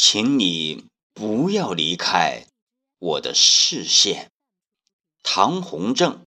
[0.00, 2.46] 请你不要离开
[2.98, 4.30] 我的视线。
[5.24, 6.24] 唐洪正，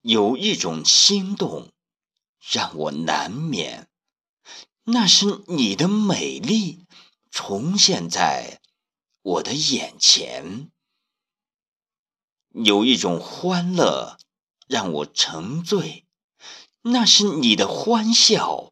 [0.00, 1.70] 有一种心动
[2.40, 3.88] 让我难免，
[4.82, 6.86] 那是你的美丽
[7.30, 8.60] 重现在
[9.22, 10.72] 我的眼前；
[12.48, 14.18] 有一种欢乐
[14.66, 16.04] 让我沉醉，
[16.80, 18.71] 那是你的欢笑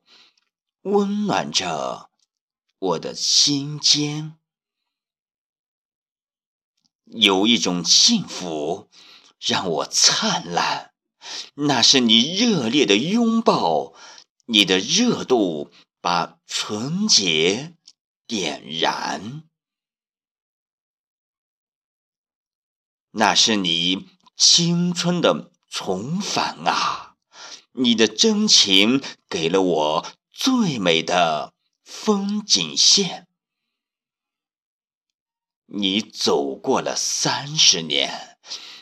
[0.82, 2.10] 温暖着
[2.78, 4.38] 我的心间。
[7.04, 8.88] 有一种幸福
[9.38, 10.94] 让我灿烂，
[11.54, 13.92] 那是你热烈的拥抱，
[14.46, 17.76] 你的热度把纯洁
[18.26, 19.42] 点燃，
[23.10, 27.16] 那是你青春的重返啊！
[27.72, 30.06] 你的真情给了我
[30.40, 31.52] 最美的
[31.84, 33.28] 风景线。
[35.66, 38.38] 你走过了三十年，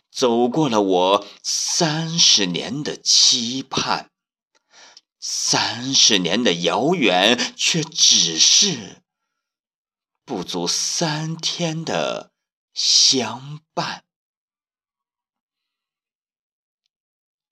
[0.09, 4.13] 走过了我三十年的期盼，
[5.19, 9.03] 三十年的遥远，却只是
[10.25, 12.33] 不足三天的
[12.73, 14.05] 相伴。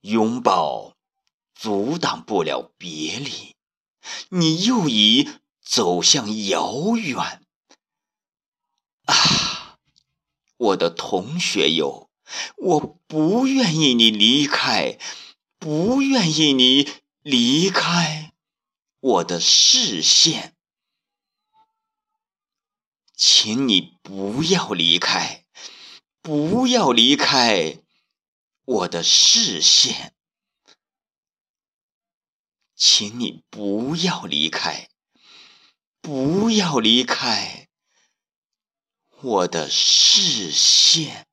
[0.03, 0.95] 拥抱
[1.53, 3.56] 阻挡不了别离，
[4.31, 5.29] 你又已
[5.63, 7.43] 走向遥远。
[9.05, 9.79] 啊，
[10.57, 12.11] 我的同学哟，
[12.57, 14.99] 我不愿意你离开，
[15.59, 16.91] 不愿意你
[17.23, 18.33] 离开
[18.99, 20.57] 我的视线，
[23.15, 25.45] 请你不要离开，
[26.21, 27.79] 不要离开
[28.65, 30.16] 我的视线，
[32.77, 34.89] 请你不要离开，
[36.03, 37.69] 不要离开。
[39.23, 41.26] 我的视线。